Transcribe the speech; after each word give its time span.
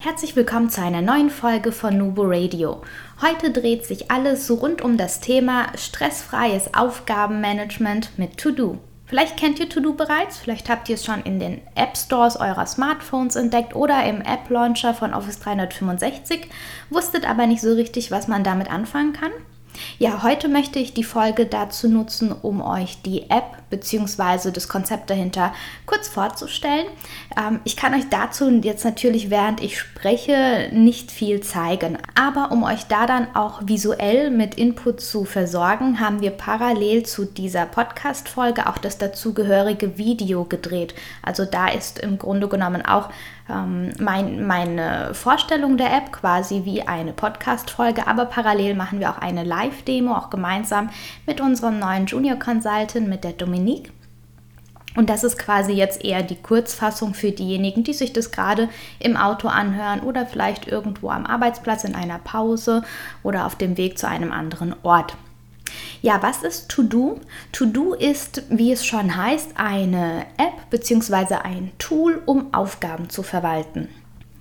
Herzlich 0.00 0.36
willkommen 0.36 0.70
zu 0.70 0.80
einer 0.80 1.02
neuen 1.02 1.28
Folge 1.28 1.72
von 1.72 1.98
Nubo 1.98 2.22
Radio. 2.24 2.82
Heute 3.20 3.50
dreht 3.50 3.84
sich 3.84 4.12
alles 4.12 4.48
rund 4.48 4.80
um 4.80 4.96
das 4.96 5.18
Thema 5.18 5.76
stressfreies 5.76 6.72
Aufgabenmanagement 6.72 8.16
mit 8.16 8.38
To-Do. 8.38 8.78
Vielleicht 9.06 9.36
kennt 9.36 9.58
ihr 9.58 9.68
To-Do 9.68 9.94
bereits, 9.94 10.38
vielleicht 10.38 10.68
habt 10.68 10.88
ihr 10.88 10.94
es 10.94 11.04
schon 11.04 11.22
in 11.22 11.40
den 11.40 11.62
App 11.74 11.96
Stores 11.96 12.36
eurer 12.36 12.66
Smartphones 12.66 13.34
entdeckt 13.34 13.74
oder 13.74 14.04
im 14.04 14.20
App 14.20 14.48
Launcher 14.50 14.94
von 14.94 15.12
Office 15.14 15.40
365, 15.40 16.46
wusstet 16.90 17.28
aber 17.28 17.48
nicht 17.48 17.60
so 17.60 17.74
richtig, 17.74 18.12
was 18.12 18.28
man 18.28 18.44
damit 18.44 18.70
anfangen 18.70 19.14
kann. 19.14 19.32
Ja, 19.98 20.22
heute 20.22 20.48
möchte 20.48 20.78
ich 20.78 20.94
die 20.94 21.04
Folge 21.04 21.46
dazu 21.46 21.88
nutzen, 21.88 22.32
um 22.32 22.60
euch 22.60 23.02
die 23.02 23.30
App 23.30 23.58
bzw. 23.70 24.50
das 24.50 24.68
Konzept 24.68 25.10
dahinter 25.10 25.52
kurz 25.86 26.08
vorzustellen. 26.08 26.86
Ähm, 27.36 27.60
ich 27.64 27.76
kann 27.76 27.94
euch 27.94 28.08
dazu 28.10 28.48
jetzt 28.50 28.84
natürlich, 28.84 29.30
während 29.30 29.62
ich 29.62 29.78
spreche, 29.78 30.70
nicht 30.72 31.10
viel 31.10 31.40
zeigen. 31.40 31.98
Aber 32.14 32.52
um 32.52 32.62
euch 32.62 32.84
da 32.84 33.06
dann 33.06 33.34
auch 33.34 33.62
visuell 33.64 34.30
mit 34.30 34.54
Input 34.54 35.00
zu 35.00 35.24
versorgen, 35.24 36.00
haben 36.00 36.20
wir 36.20 36.30
parallel 36.30 37.04
zu 37.04 37.24
dieser 37.24 37.66
Podcast-Folge 37.66 38.66
auch 38.68 38.78
das 38.78 38.98
dazugehörige 38.98 39.98
Video 39.98 40.44
gedreht. 40.44 40.94
Also 41.22 41.44
da 41.44 41.68
ist 41.68 41.98
im 41.98 42.18
Grunde 42.18 42.48
genommen 42.48 42.84
auch 42.84 43.10
ähm, 43.48 43.92
mein, 43.98 44.46
meine 44.46 45.14
Vorstellung 45.14 45.76
der 45.76 45.96
App 45.96 46.12
quasi 46.12 46.64
wie 46.64 46.82
eine 46.82 47.12
Podcast-Folge, 47.12 48.06
aber 48.06 48.26
parallel 48.26 48.74
machen 48.74 49.00
wir 49.00 49.10
auch 49.10 49.18
eine 49.18 49.44
Live-Demo, 49.44 50.14
auch 50.14 50.30
gemeinsam 50.30 50.90
mit 51.26 51.40
unserem 51.40 51.78
neuen 51.78 52.06
Junior 52.06 52.38
Consultant, 52.38 53.08
mit 53.08 53.24
der 53.24 53.32
Dominique. 53.32 53.92
Und 54.96 55.10
das 55.10 55.22
ist 55.22 55.38
quasi 55.38 55.72
jetzt 55.72 56.04
eher 56.04 56.22
die 56.22 56.40
Kurzfassung 56.42 57.14
für 57.14 57.30
diejenigen, 57.30 57.84
die 57.84 57.92
sich 57.92 58.12
das 58.12 58.32
gerade 58.32 58.68
im 58.98 59.16
Auto 59.16 59.46
anhören 59.46 60.00
oder 60.00 60.26
vielleicht 60.26 60.66
irgendwo 60.66 61.10
am 61.10 61.24
Arbeitsplatz 61.24 61.84
in 61.84 61.94
einer 61.94 62.18
Pause 62.18 62.82
oder 63.22 63.46
auf 63.46 63.54
dem 63.54 63.76
Weg 63.76 63.96
zu 63.96 64.08
einem 64.08 64.32
anderen 64.32 64.74
Ort. 64.82 65.16
Ja, 66.00 66.22
was 66.22 66.42
ist 66.42 66.68
To-Do? 66.68 67.20
To-Do 67.52 67.94
ist, 67.94 68.42
wie 68.50 68.72
es 68.72 68.84
schon 68.84 69.16
heißt, 69.16 69.52
eine 69.56 70.26
App 70.36 70.70
bzw. 70.70 71.34
ein 71.42 71.72
Tool, 71.78 72.22
um 72.24 72.54
Aufgaben 72.54 73.10
zu 73.10 73.22
verwalten. 73.22 73.88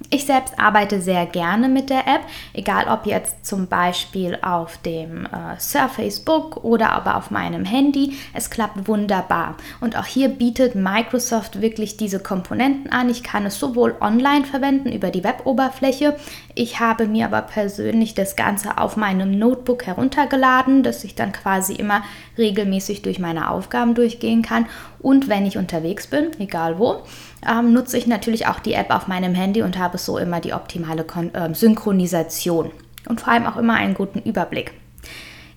Ich 0.09 0.25
selbst 0.25 0.57
arbeite 0.57 1.01
sehr 1.01 1.25
gerne 1.25 1.67
mit 1.67 1.89
der 1.89 2.07
App, 2.07 2.21
egal 2.53 2.87
ob 2.87 3.05
jetzt 3.05 3.45
zum 3.45 3.67
Beispiel 3.67 4.37
auf 4.41 4.77
dem 4.77 5.25
äh, 5.25 5.59
Surface 5.59 6.21
Book 6.21 6.63
oder 6.63 6.91
aber 6.91 7.17
auf 7.17 7.29
meinem 7.29 7.65
Handy. 7.65 8.13
Es 8.33 8.49
klappt 8.49 8.87
wunderbar. 8.87 9.57
Und 9.81 9.97
auch 9.97 10.05
hier 10.05 10.29
bietet 10.29 10.75
Microsoft 10.75 11.61
wirklich 11.61 11.97
diese 11.97 12.19
Komponenten 12.19 12.91
an. 12.91 13.09
Ich 13.09 13.21
kann 13.21 13.45
es 13.45 13.59
sowohl 13.59 13.95
online 13.99 14.45
verwenden 14.45 14.93
über 14.93 15.09
die 15.09 15.25
Web-Oberfläche. 15.25 16.15
Ich 16.57 16.79
habe 16.79 17.05
mir 17.05 17.25
aber 17.25 17.43
persönlich 17.43 18.15
das 18.15 18.35
Ganze 18.35 18.79
auf 18.79 18.97
meinem 18.97 19.37
Notebook 19.37 19.85
heruntergeladen, 19.85 20.81
dass 20.81 21.03
ich 21.03 21.13
dann 21.13 21.31
quasi 21.31 21.73
immer 21.75 22.01
regelmäßig 22.35 23.03
durch 23.03 23.19
meine 23.19 23.51
Aufgaben 23.51 23.93
durchgehen 23.93 24.41
kann. 24.41 24.65
Und 24.97 25.29
wenn 25.29 25.45
ich 25.45 25.59
unterwegs 25.59 26.07
bin, 26.07 26.31
egal 26.39 26.79
wo, 26.79 27.03
ähm, 27.47 27.73
nutze 27.73 27.99
ich 27.99 28.07
natürlich 28.07 28.47
auch 28.47 28.57
die 28.59 28.73
App 28.73 28.89
auf 28.89 29.07
meinem 29.07 29.35
Handy 29.35 29.61
und 29.61 29.77
habe 29.77 29.99
so 29.99 30.17
immer 30.17 30.39
die 30.39 30.53
optimale 30.53 31.03
Kon 31.03 31.31
äh, 31.35 31.53
Synchronisation 31.53 32.71
und 33.07 33.21
vor 33.21 33.33
allem 33.33 33.45
auch 33.45 33.57
immer 33.57 33.75
einen 33.75 33.93
guten 33.93 34.19
Überblick. 34.19 34.73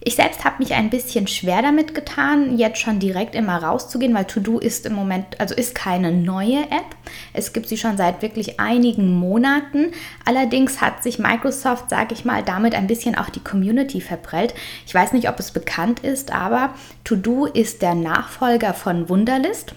Ich 0.02 0.16
selbst 0.16 0.46
habe 0.46 0.56
mich 0.60 0.72
ein 0.72 0.88
bisschen 0.88 1.26
schwer 1.26 1.60
damit 1.60 1.94
getan, 1.94 2.56
jetzt 2.56 2.80
schon 2.80 3.00
direkt 3.00 3.34
immer 3.34 3.62
rauszugehen, 3.62 4.14
weil 4.14 4.24
To-Do 4.24 4.58
ist 4.58 4.86
im 4.86 4.94
Moment, 4.94 5.38
also 5.38 5.54
ist 5.54 5.74
keine 5.74 6.10
neue 6.10 6.62
App. 6.62 6.96
Es 7.34 7.52
gibt 7.52 7.68
sie 7.68 7.76
schon 7.76 7.98
seit 7.98 8.22
wirklich 8.22 8.58
einigen 8.58 9.14
Monaten. 9.14 9.92
Allerdings 10.24 10.80
hat 10.80 11.02
sich 11.02 11.18
Microsoft, 11.18 11.90
sage 11.90 12.14
ich 12.14 12.24
mal, 12.24 12.42
damit 12.42 12.74
ein 12.74 12.86
bisschen 12.86 13.14
auch 13.14 13.28
die 13.28 13.44
Community 13.44 14.00
verprellt. 14.00 14.54
Ich 14.86 14.94
weiß 14.94 15.12
nicht, 15.12 15.28
ob 15.28 15.38
es 15.38 15.50
bekannt 15.50 16.00
ist, 16.00 16.32
aber 16.32 16.72
To-Do 17.04 17.44
ist 17.44 17.82
der 17.82 17.94
Nachfolger 17.94 18.72
von 18.72 19.10
Wunderlist. 19.10 19.74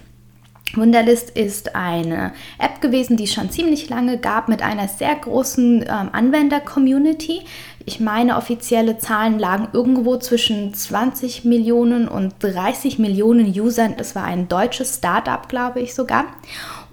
Wunderlist 0.76 1.30
ist 1.30 1.74
eine 1.74 2.32
App 2.58 2.80
gewesen, 2.80 3.16
die 3.16 3.24
es 3.24 3.32
schon 3.32 3.50
ziemlich 3.50 3.88
lange 3.88 4.18
gab 4.18 4.48
mit 4.48 4.62
einer 4.62 4.88
sehr 4.88 5.14
großen 5.14 5.82
ähm, 5.82 6.08
Anwender-Community. 6.12 7.42
Ich 7.86 8.00
meine, 8.00 8.36
offizielle 8.36 8.98
Zahlen 8.98 9.38
lagen 9.38 9.68
irgendwo 9.72 10.16
zwischen 10.16 10.72
20 10.72 11.44
Millionen 11.44 12.08
und 12.08 12.34
30 12.40 12.98
Millionen 12.98 13.46
Usern. 13.48 13.94
Das 13.96 14.14
war 14.14 14.24
ein 14.24 14.48
deutsches 14.48 14.96
Startup, 14.96 15.48
glaube 15.48 15.80
ich 15.80 15.94
sogar. 15.94 16.26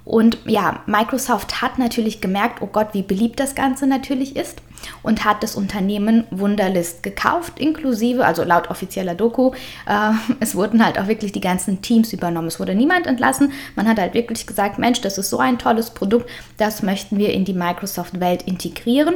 Und 0.04 0.38
ja, 0.46 0.82
Microsoft 0.88 1.62
hat 1.62 1.78
natürlich 1.78 2.22
gemerkt, 2.22 2.62
oh 2.62 2.68
Gott, 2.68 2.90
wie 2.94 3.04
beliebt 3.04 3.40
das 3.40 3.56
Ganze 3.56 3.88
natürlich 3.88 4.36
ist 4.36 4.62
und 5.04 5.26
hat 5.26 5.44
das 5.44 5.56
Unternehmen 5.56 6.26
Wunderlist 6.32 7.04
gekauft, 7.04 7.60
inklusive, 7.60 8.26
also 8.26 8.44
laut 8.44 8.70
offizieller 8.70 9.16
Doku, 9.16 9.52
äh, 9.88 10.12
es 10.40 10.56
wurden 10.56 10.84
halt 10.86 11.00
auch 11.00 11.08
wirklich 11.08 11.32
die 11.32 11.42
ganzen 11.42 11.82
Teams 11.82 12.14
übernommen. 12.14 12.48
Es 12.48 12.60
wurde 12.60 12.76
niemand 12.76 13.08
entlassen. 13.08 13.52
Man 13.76 13.88
hat 13.88 14.00
halt 14.00 14.14
wirklich 14.14 14.48
gesagt, 14.48 14.78
Mensch, 14.80 15.02
das 15.02 15.18
ist 15.18 15.30
so 15.30 15.40
ein 15.40 15.60
tolles 15.60 15.92
Produkt, 15.92 16.30
das 16.58 16.84
möchten 16.84 17.18
wir 17.18 17.34
in 17.34 17.46
die 17.46 17.54
Microsoft-Welt 17.54 18.44
integrieren. 18.44 19.16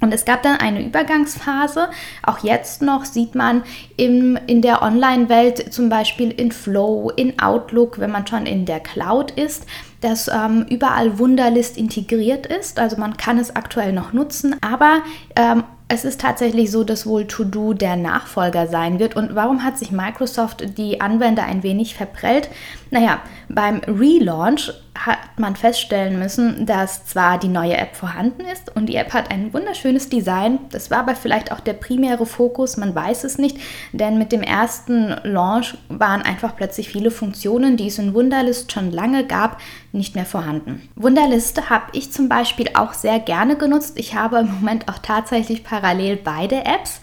Und 0.00 0.14
es 0.14 0.24
gab 0.24 0.42
dann 0.42 0.56
eine 0.56 0.82
Übergangsphase. 0.82 1.90
Auch 2.22 2.38
jetzt 2.38 2.80
noch 2.80 3.04
sieht 3.04 3.34
man 3.34 3.62
im, 3.96 4.38
in 4.46 4.62
der 4.62 4.82
Online-Welt, 4.82 5.72
zum 5.72 5.90
Beispiel 5.90 6.30
in 6.30 6.52
Flow, 6.52 7.10
in 7.14 7.38
Outlook, 7.38 7.98
wenn 8.00 8.10
man 8.10 8.26
schon 8.26 8.46
in 8.46 8.64
der 8.64 8.80
Cloud 8.80 9.30
ist, 9.32 9.66
dass 10.00 10.28
ähm, 10.28 10.66
überall 10.68 11.18
Wunderlist 11.18 11.76
integriert 11.76 12.46
ist. 12.46 12.78
Also 12.78 12.96
man 12.96 13.16
kann 13.16 13.38
es 13.38 13.54
aktuell 13.54 13.92
noch 13.92 14.12
nutzen, 14.12 14.56
aber 14.60 15.02
ähm, 15.36 15.64
es 15.92 16.04
ist 16.04 16.20
tatsächlich 16.20 16.70
so, 16.70 16.84
dass 16.84 17.04
wohl 17.04 17.26
To-Do 17.26 17.72
der 17.72 17.96
Nachfolger 17.96 18.68
sein 18.68 19.00
wird. 19.00 19.16
Und 19.16 19.34
warum 19.34 19.64
hat 19.64 19.76
sich 19.76 19.90
Microsoft 19.90 20.78
die 20.78 21.00
Anwender 21.00 21.42
ein 21.42 21.64
wenig 21.64 21.96
verprellt? 21.96 22.48
Naja, 22.90 23.20
beim 23.48 23.80
Relaunch 23.86 24.72
hat 24.96 25.18
man 25.38 25.56
feststellen 25.56 26.18
müssen, 26.18 26.66
dass 26.66 27.06
zwar 27.06 27.38
die 27.38 27.48
neue 27.48 27.76
App 27.76 27.96
vorhanden 27.96 28.42
ist 28.42 28.74
und 28.74 28.86
die 28.86 28.96
App 28.96 29.14
hat 29.14 29.30
ein 29.30 29.54
wunderschönes 29.54 30.08
Design, 30.08 30.58
das 30.70 30.90
war 30.90 30.98
aber 30.98 31.14
vielleicht 31.14 31.52
auch 31.52 31.60
der 31.60 31.72
primäre 31.72 32.26
Fokus, 32.26 32.76
man 32.76 32.94
weiß 32.94 33.24
es 33.24 33.38
nicht, 33.38 33.58
denn 33.92 34.18
mit 34.18 34.32
dem 34.32 34.42
ersten 34.42 35.14
Launch 35.22 35.78
waren 35.88 36.22
einfach 36.22 36.56
plötzlich 36.56 36.88
viele 36.88 37.10
Funktionen, 37.10 37.76
die 37.76 37.86
es 37.86 37.98
in 37.98 38.12
Wunderlist 38.12 38.72
schon 38.72 38.90
lange 38.90 39.24
gab, 39.24 39.60
nicht 39.92 40.16
mehr 40.16 40.26
vorhanden. 40.26 40.88
Wunderlist 40.96 41.70
habe 41.70 41.86
ich 41.92 42.12
zum 42.12 42.28
Beispiel 42.28 42.70
auch 42.74 42.92
sehr 42.92 43.20
gerne 43.20 43.56
genutzt. 43.56 43.98
Ich 43.98 44.14
habe 44.14 44.40
im 44.40 44.52
Moment 44.52 44.88
auch 44.88 44.98
tatsächlich 44.98 45.64
parallel 45.64 46.16
beide 46.16 46.64
Apps. 46.64 47.00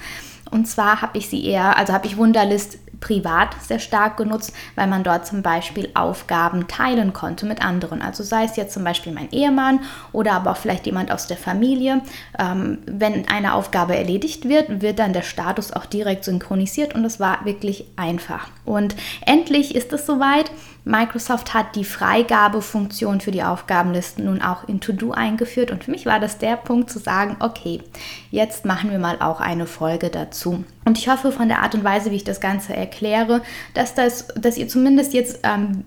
Und 0.50 0.66
zwar 0.66 1.02
habe 1.02 1.18
ich 1.18 1.28
sie 1.28 1.46
eher, 1.46 1.78
also 1.78 1.94
habe 1.94 2.08
ich 2.08 2.18
Wunderlist 2.18 2.78
privat 3.00 3.56
sehr 3.62 3.80
stark 3.80 4.18
genutzt, 4.18 4.54
weil 4.76 4.88
man 4.88 5.04
dort 5.04 5.28
zum 5.28 5.42
Beispiel 5.42 5.90
Aufgaben 5.94 6.68
teilen 6.68 7.14
konnte 7.14 7.46
mit 7.46 7.64
anderen. 7.64 8.02
Also 8.02 8.24
sei 8.24 8.44
es 8.44 8.56
jetzt 8.56 8.74
zum 8.74 8.84
Beispiel 8.84 9.14
mein 9.14 9.32
Ehemann 9.32 9.82
oder 10.12 10.34
aber 10.34 10.52
auch 10.52 10.58
vielleicht 10.58 10.86
jemand 10.86 11.12
aus 11.12 11.28
der 11.28 11.38
Familie. 11.38 12.02
Ähm, 12.40 12.80
wenn 12.86 13.28
eine 13.28 13.54
Aufgabe 13.54 13.96
erledigt 13.96 14.48
wird, 14.48 14.82
wird 14.82 15.00
dann 15.00 15.14
der 15.14 15.22
Status 15.22 15.72
auch 15.72 15.86
direkt 15.86 16.24
synchronisiert 16.24 16.96
und 16.96 17.06
es 17.06 17.20
war 17.20 17.46
wirklich 17.46 17.86
einfach. 17.96 18.48
Und 18.66 18.96
endlich 19.26 19.76
ist 19.76 19.94
es 19.94 20.06
soweit. 20.06 20.52
Microsoft 20.88 21.54
hat 21.54 21.76
die 21.76 21.84
Freigabefunktion 21.84 23.22
für 23.22 23.32
die 23.32 23.44
Aufgabenlisten 23.44 24.26
nun 24.26 24.42
auch 24.42 24.68
in 24.68 24.80
To-Do 24.80 25.12
eingeführt 25.12 25.72
und 25.72 25.84
für 25.84 25.92
mich 25.92 26.06
war 26.06 26.20
das 26.20 26.38
der 26.38 26.56
Punkt 26.56 26.90
zu 26.90 27.00
sagen, 27.00 27.38
okay, 27.40 27.82
jetzt 28.32 28.66
machen 28.66 28.92
wir 28.92 29.00
mal 29.00 29.18
auch 29.20 29.40
eine 29.40 29.66
Folge 29.66 30.10
dazu. 30.10 30.64
Und 30.86 30.98
ich 30.98 31.10
hoffe 31.10 31.32
von 31.32 31.48
der 31.48 31.62
Art 31.62 31.76
und 31.76 31.84
Weise, 31.84 32.12
wie 32.12 32.16
ich 32.16 32.24
das 32.24 32.40
Ganze 32.40 32.76
erkläre, 32.76 33.42
dass, 33.74 33.94
das, 33.94 34.28
dass 34.36 34.58
ihr 34.58 34.68
zumindest 34.68 35.14
jetzt 35.14 35.40
ähm, 35.44 35.84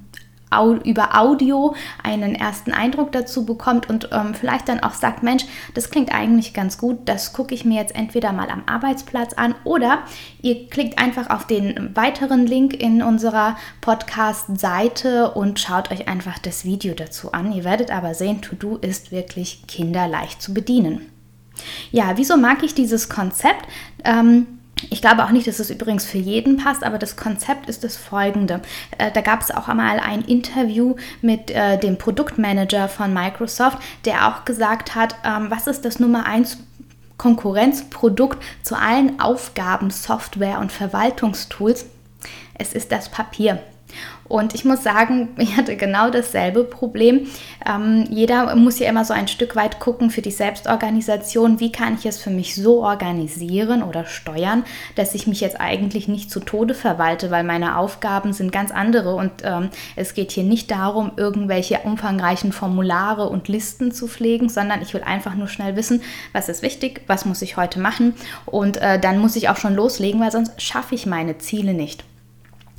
über 0.84 1.18
Audio 1.18 1.74
einen 2.02 2.34
ersten 2.34 2.72
Eindruck 2.72 3.12
dazu 3.12 3.44
bekommt 3.44 3.88
und 3.88 4.08
ähm, 4.12 4.34
vielleicht 4.34 4.68
dann 4.68 4.80
auch 4.80 4.94
sagt, 4.94 5.22
Mensch, 5.22 5.44
das 5.74 5.90
klingt 5.90 6.12
eigentlich 6.12 6.54
ganz 6.54 6.78
gut, 6.78 7.08
das 7.08 7.32
gucke 7.32 7.54
ich 7.54 7.64
mir 7.64 7.80
jetzt 7.80 7.94
entweder 7.94 8.32
mal 8.32 8.50
am 8.50 8.64
Arbeitsplatz 8.66 9.34
an 9.34 9.54
oder 9.64 10.00
ihr 10.42 10.68
klickt 10.68 10.98
einfach 10.98 11.30
auf 11.30 11.46
den 11.46 11.94
weiteren 11.94 12.46
Link 12.46 12.74
in 12.74 13.02
unserer 13.02 13.56
Podcast-Seite 13.80 15.30
und 15.32 15.60
schaut 15.60 15.90
euch 15.90 16.08
einfach 16.08 16.38
das 16.38 16.64
Video 16.64 16.94
dazu 16.94 17.32
an. 17.32 17.52
Ihr 17.52 17.64
werdet 17.64 17.90
aber 17.90 18.14
sehen, 18.14 18.42
To-Do 18.42 18.76
ist 18.76 19.12
wirklich 19.12 19.64
kinderleicht 19.66 20.42
zu 20.42 20.52
bedienen. 20.52 21.10
Ja, 21.90 22.12
wieso 22.16 22.36
mag 22.36 22.62
ich 22.62 22.74
dieses 22.74 23.08
Konzept? 23.08 23.66
Ähm, 24.04 24.59
ich 24.90 25.00
glaube 25.00 25.24
auch 25.24 25.30
nicht, 25.30 25.46
dass 25.46 25.58
es 25.58 25.70
übrigens 25.70 26.04
für 26.04 26.18
jeden 26.18 26.56
passt, 26.56 26.82
aber 26.82 26.98
das 26.98 27.16
Konzept 27.16 27.68
ist 27.68 27.84
das 27.84 27.96
folgende. 27.96 28.60
Äh, 28.98 29.10
da 29.12 29.20
gab 29.20 29.40
es 29.40 29.50
auch 29.50 29.68
einmal 29.68 30.00
ein 30.00 30.22
Interview 30.22 30.96
mit 31.20 31.50
äh, 31.50 31.78
dem 31.78 31.98
Produktmanager 31.98 32.88
von 32.88 33.12
Microsoft, 33.12 33.78
der 34.04 34.28
auch 34.28 34.44
gesagt 34.44 34.94
hat, 34.94 35.16
ähm, 35.24 35.46
was 35.50 35.66
ist 35.66 35.84
das 35.84 35.98
Nummer 36.00 36.26
1 36.26 36.58
Konkurrenzprodukt 37.18 38.42
zu 38.62 38.76
allen 38.76 39.20
Aufgaben, 39.20 39.90
Software 39.90 40.58
und 40.58 40.72
Verwaltungstools? 40.72 41.86
Es 42.54 42.72
ist 42.72 42.92
das 42.92 43.10
Papier. 43.10 43.62
Und 44.30 44.54
ich 44.54 44.64
muss 44.64 44.84
sagen, 44.84 45.30
ich 45.38 45.56
hatte 45.56 45.76
genau 45.76 46.08
dasselbe 46.08 46.64
Problem. 46.64 47.26
Ähm, 47.68 48.06
jeder 48.10 48.54
muss 48.54 48.78
ja 48.78 48.88
immer 48.88 49.04
so 49.04 49.12
ein 49.12 49.28
Stück 49.28 49.56
weit 49.56 49.80
gucken 49.80 50.10
für 50.10 50.22
die 50.22 50.30
Selbstorganisation, 50.30 51.58
wie 51.58 51.72
kann 51.72 51.96
ich 51.98 52.06
es 52.06 52.22
für 52.22 52.30
mich 52.30 52.54
so 52.54 52.82
organisieren 52.84 53.82
oder 53.82 54.06
steuern, 54.06 54.64
dass 54.94 55.14
ich 55.14 55.26
mich 55.26 55.40
jetzt 55.40 55.60
eigentlich 55.60 56.06
nicht 56.06 56.30
zu 56.30 56.40
Tode 56.40 56.74
verwalte, 56.74 57.30
weil 57.30 57.42
meine 57.42 57.76
Aufgaben 57.76 58.32
sind 58.32 58.52
ganz 58.52 58.70
andere 58.70 59.16
und 59.16 59.32
ähm, 59.42 59.70
es 59.96 60.14
geht 60.14 60.30
hier 60.30 60.44
nicht 60.44 60.70
darum, 60.70 61.12
irgendwelche 61.16 61.80
umfangreichen 61.80 62.52
Formulare 62.52 63.28
und 63.28 63.48
Listen 63.48 63.90
zu 63.90 64.06
pflegen, 64.06 64.48
sondern 64.48 64.80
ich 64.80 64.94
will 64.94 65.02
einfach 65.02 65.34
nur 65.34 65.48
schnell 65.48 65.74
wissen, 65.74 66.02
was 66.32 66.48
ist 66.48 66.62
wichtig, 66.62 67.02
was 67.08 67.24
muss 67.24 67.42
ich 67.42 67.56
heute 67.56 67.80
machen 67.80 68.14
und 68.46 68.76
äh, 68.76 69.00
dann 69.00 69.18
muss 69.18 69.34
ich 69.34 69.48
auch 69.48 69.56
schon 69.56 69.74
loslegen, 69.74 70.20
weil 70.20 70.30
sonst 70.30 70.62
schaffe 70.62 70.94
ich 70.94 71.06
meine 71.06 71.38
Ziele 71.38 71.74
nicht. 71.74 72.04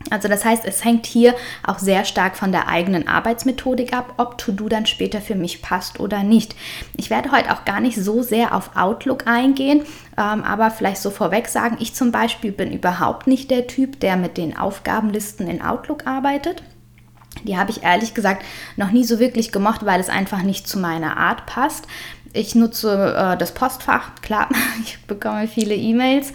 Also 0.10 0.28
das 0.28 0.44
heißt, 0.44 0.66
es 0.66 0.84
hängt 0.84 1.06
hier 1.06 1.36
auch 1.66 1.80
sehr 1.80 2.06
stark 2.06 2.36
von 2.36 2.52
der 2.52 2.68
eigenen 2.68 3.08
Arbeitsmethodik 3.08 3.94
ab, 3.94 4.16
ob 4.18 4.38
To-Do 4.38 4.70
dann 4.70 4.86
später 4.86 5.22
für 5.22 5.36
mich 5.36 5.62
passt 5.62 6.00
oder 6.00 6.24
nicht. 6.24 6.56
Ich 6.98 7.10
werde 7.10 7.32
heute 7.32 7.54
auch 7.54 7.66
gar 7.66 7.80
nicht 7.80 7.98
so 7.98 8.22
sehr 8.22 8.56
auf 8.56 8.76
Outlook 8.76 9.28
eingehen, 9.28 9.84
ähm, 10.18 10.44
aber 10.44 10.72
vielleicht 10.72 11.02
so 11.02 11.10
vorweg 11.12 11.48
sagen, 11.48 11.78
ich 11.80 11.94
zum 11.94 12.12
Beispiel 12.12 12.52
bin 12.52 12.72
überhaupt 12.72 13.28
nicht 13.28 13.52
der 13.52 13.68
Typ, 13.68 14.00
der 14.00 14.18
mit 14.18 14.38
den 14.38 14.58
Aufgabenlisten 14.58 15.48
in 15.48 15.62
Outlook 15.62 16.08
arbeitet. 16.08 16.64
Die 17.44 17.58
habe 17.58 17.72
ich 17.72 17.84
ehrlich 17.84 18.14
gesagt 18.14 18.44
noch 18.76 18.92
nie 18.92 19.04
so 19.04 19.20
wirklich 19.20 19.52
gemocht, 19.52 19.86
weil 19.86 20.00
es 20.00 20.10
einfach 20.10 20.42
nicht 20.42 20.68
zu 20.68 20.80
meiner 20.80 21.18
Art 21.18 21.46
passt. 21.46 21.88
Ich 22.34 22.56
nutze 22.56 23.16
äh, 23.18 23.38
das 23.38 23.54
Postfach, 23.54 24.16
klar, 24.22 24.50
ich 24.84 25.00
bekomme 25.06 25.48
viele 25.48 25.76
E-Mails. 25.76 26.34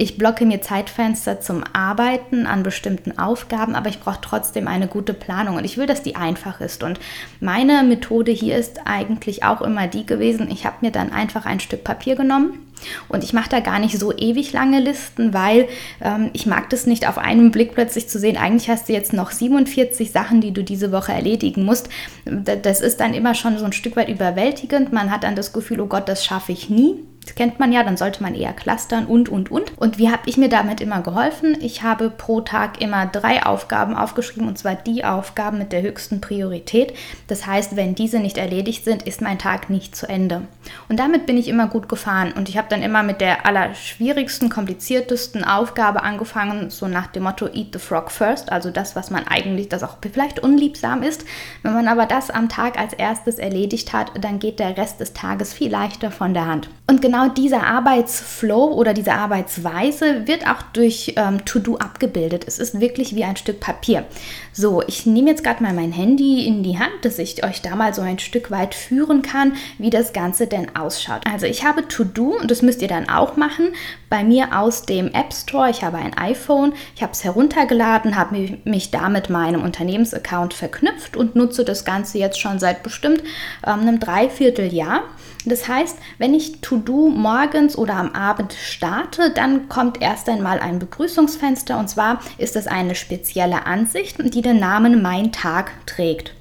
Ich 0.00 0.16
blocke 0.16 0.46
mir 0.46 0.62
Zeitfenster 0.62 1.40
zum 1.40 1.64
Arbeiten 1.72 2.46
an 2.46 2.62
bestimmten 2.62 3.18
Aufgaben, 3.18 3.74
aber 3.74 3.88
ich 3.88 3.98
brauche 3.98 4.20
trotzdem 4.22 4.68
eine 4.68 4.86
gute 4.86 5.12
Planung 5.12 5.56
und 5.56 5.64
ich 5.64 5.76
will, 5.76 5.86
dass 5.86 6.04
die 6.04 6.14
einfach 6.14 6.60
ist. 6.60 6.84
Und 6.84 7.00
meine 7.40 7.82
Methode 7.82 8.30
hier 8.30 8.56
ist 8.56 8.78
eigentlich 8.84 9.42
auch 9.42 9.60
immer 9.60 9.88
die 9.88 10.06
gewesen, 10.06 10.52
ich 10.52 10.64
habe 10.66 10.76
mir 10.82 10.92
dann 10.92 11.12
einfach 11.12 11.46
ein 11.46 11.58
Stück 11.58 11.82
Papier 11.82 12.14
genommen 12.14 12.60
und 13.08 13.24
ich 13.24 13.32
mache 13.32 13.50
da 13.50 13.58
gar 13.58 13.80
nicht 13.80 13.98
so 13.98 14.16
ewig 14.16 14.52
lange 14.52 14.78
Listen, 14.78 15.34
weil 15.34 15.66
ähm, 16.00 16.30
ich 16.32 16.46
mag 16.46 16.70
das 16.70 16.86
nicht 16.86 17.08
auf 17.08 17.18
einen 17.18 17.50
Blick 17.50 17.74
plötzlich 17.74 18.08
zu 18.08 18.20
sehen, 18.20 18.36
eigentlich 18.36 18.70
hast 18.70 18.88
du 18.88 18.92
jetzt 18.92 19.12
noch 19.12 19.32
47 19.32 20.12
Sachen, 20.12 20.40
die 20.40 20.52
du 20.52 20.62
diese 20.62 20.92
Woche 20.92 21.10
erledigen 21.12 21.64
musst. 21.64 21.88
Das 22.24 22.82
ist 22.82 23.00
dann 23.00 23.14
immer 23.14 23.34
schon 23.34 23.58
so 23.58 23.64
ein 23.64 23.72
Stück 23.72 23.96
weit 23.96 24.08
überwältigend. 24.08 24.92
Man 24.92 25.10
hat 25.10 25.24
dann 25.24 25.34
das 25.34 25.52
Gefühl, 25.52 25.80
oh 25.80 25.86
Gott, 25.86 26.08
das 26.08 26.24
schaffe 26.24 26.52
ich 26.52 26.70
nie 26.70 27.02
kennt 27.36 27.58
man 27.58 27.72
ja, 27.72 27.82
dann 27.82 27.96
sollte 27.96 28.22
man 28.22 28.34
eher 28.34 28.52
clustern 28.52 29.06
und, 29.06 29.28
und, 29.28 29.50
und. 29.50 29.76
Und 29.78 29.98
wie 29.98 30.10
habe 30.10 30.22
ich 30.26 30.36
mir 30.36 30.48
damit 30.48 30.80
immer 30.80 31.02
geholfen? 31.02 31.56
Ich 31.60 31.82
habe 31.82 32.10
pro 32.10 32.40
Tag 32.40 32.80
immer 32.80 33.06
drei 33.06 33.44
Aufgaben 33.44 33.94
aufgeschrieben 33.94 34.48
und 34.48 34.58
zwar 34.58 34.74
die 34.74 35.04
Aufgaben 35.04 35.58
mit 35.58 35.72
der 35.72 35.82
höchsten 35.82 36.20
Priorität. 36.20 36.94
Das 37.26 37.46
heißt, 37.46 37.76
wenn 37.76 37.94
diese 37.94 38.20
nicht 38.20 38.38
erledigt 38.38 38.84
sind, 38.84 39.02
ist 39.02 39.20
mein 39.20 39.38
Tag 39.38 39.70
nicht 39.70 39.96
zu 39.96 40.08
Ende. 40.08 40.42
Und 40.88 40.98
damit 40.98 41.26
bin 41.26 41.36
ich 41.36 41.48
immer 41.48 41.66
gut 41.66 41.88
gefahren 41.88 42.32
und 42.32 42.48
ich 42.48 42.56
habe 42.56 42.68
dann 42.68 42.82
immer 42.82 43.02
mit 43.02 43.20
der 43.20 43.46
allerschwierigsten, 43.46 44.48
kompliziertesten 44.48 45.44
Aufgabe 45.44 46.02
angefangen, 46.02 46.70
so 46.70 46.88
nach 46.88 47.06
dem 47.08 47.24
Motto 47.24 47.46
Eat 47.46 47.68
the 47.72 47.78
Frog 47.78 48.10
first, 48.10 48.52
also 48.52 48.70
das, 48.70 48.96
was 48.96 49.10
man 49.10 49.26
eigentlich, 49.26 49.68
das 49.68 49.82
auch 49.82 49.96
vielleicht 50.00 50.40
unliebsam 50.40 51.02
ist. 51.02 51.24
Wenn 51.62 51.74
man 51.74 51.88
aber 51.88 52.06
das 52.06 52.30
am 52.30 52.48
Tag 52.48 52.78
als 52.78 52.92
erstes 52.92 53.38
erledigt 53.38 53.92
hat, 53.92 54.12
dann 54.20 54.38
geht 54.38 54.58
der 54.58 54.76
Rest 54.76 55.00
des 55.00 55.12
Tages 55.12 55.52
viel 55.52 55.70
leichter 55.70 56.10
von 56.10 56.34
der 56.34 56.46
Hand. 56.46 56.70
Und 56.86 57.02
genau 57.02 57.17
genau 57.18 57.28
dieser 57.28 57.66
Arbeitsflow 57.66 58.72
oder 58.72 58.94
diese 58.94 59.12
Arbeitsweise 59.12 60.26
wird 60.26 60.46
auch 60.46 60.62
durch 60.72 61.14
ähm, 61.16 61.44
To-Do 61.44 61.76
abgebildet. 61.76 62.44
Es 62.46 62.58
ist 62.58 62.80
wirklich 62.80 63.14
wie 63.14 63.24
ein 63.24 63.36
Stück 63.36 63.60
Papier. 63.60 64.04
So, 64.52 64.82
ich 64.86 65.06
nehme 65.06 65.30
jetzt 65.30 65.42
gerade 65.44 65.62
mal 65.62 65.72
mein 65.72 65.92
Handy 65.92 66.46
in 66.46 66.62
die 66.62 66.78
Hand, 66.78 66.92
dass 67.02 67.18
ich 67.18 67.44
euch 67.44 67.60
da 67.60 67.76
mal 67.76 67.92
so 67.94 68.02
ein 68.02 68.18
Stück 68.18 68.50
weit 68.50 68.74
führen 68.74 69.22
kann, 69.22 69.54
wie 69.78 69.90
das 69.90 70.12
Ganze 70.12 70.46
denn 70.46 70.76
ausschaut. 70.76 71.22
Also 71.30 71.46
ich 71.46 71.64
habe 71.64 71.86
To-Do 71.88 72.36
und 72.40 72.50
das 72.50 72.62
müsst 72.62 72.82
ihr 72.82 72.88
dann 72.88 73.08
auch 73.08 73.36
machen. 73.36 73.72
Bei 74.08 74.22
mir 74.22 74.58
aus 74.58 74.82
dem 74.82 75.08
App 75.08 75.32
Store. 75.32 75.70
Ich 75.70 75.82
habe 75.82 75.98
ein 75.98 76.16
iPhone, 76.16 76.72
ich 76.94 77.02
habe 77.02 77.12
es 77.12 77.24
heruntergeladen, 77.24 78.16
habe 78.16 78.58
mich 78.64 78.90
da 78.90 79.08
mit 79.08 79.28
meinem 79.28 79.62
Unternehmensaccount 79.62 80.54
verknüpft 80.54 81.16
und 81.16 81.34
nutze 81.34 81.64
das 81.64 81.84
Ganze 81.84 82.18
jetzt 82.18 82.40
schon 82.40 82.58
seit 82.58 82.82
bestimmt 82.82 83.22
ähm, 83.66 83.80
einem 83.80 84.00
Dreivierteljahr. 84.00 85.02
Das 85.48 85.68
heißt, 85.68 85.98
wenn 86.18 86.34
ich 86.34 86.60
To-Do 86.60 87.08
morgens 87.08 87.76
oder 87.76 87.94
am 87.94 88.12
Abend 88.12 88.52
starte, 88.52 89.30
dann 89.30 89.68
kommt 89.68 90.00
erst 90.00 90.28
einmal 90.28 90.60
ein 90.60 90.78
Begrüßungsfenster 90.78 91.78
und 91.78 91.88
zwar 91.88 92.20
ist 92.38 92.56
es 92.56 92.66
eine 92.66 92.94
spezielle 92.94 93.66
Ansicht, 93.66 94.16
die 94.34 94.42
den 94.42 94.60
Namen 94.60 95.02
Mein 95.02 95.32
Tag 95.32 95.72
trägt. 95.86 96.34